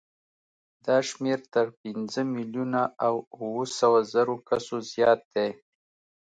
دا 0.85 0.97
شمېر 1.09 1.39
تر 1.53 1.67
پنځه 1.81 2.21
میلیونه 2.35 2.81
او 3.05 3.15
اوه 3.41 3.65
سوه 3.79 3.99
زرو 4.13 4.35
کسو 4.49 4.75
زیات 4.91 5.21
دی. 5.33 5.49